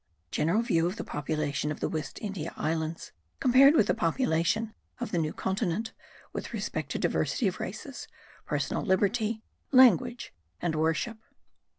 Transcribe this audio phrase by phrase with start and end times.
[0.31, 5.11] GENERAL VIEW OF THE POPULATION OF THE WEST INDIA ISLANDS, COMPARED WITH THE POPULATION OF
[5.11, 5.93] THE NEW CONTINENT,
[6.33, 8.07] WITH RESPECT TO DIVERSITY OF RACES,
[8.47, 11.17] PERSONAL LIBERTY, LANGUAGE, AND WORSHIP.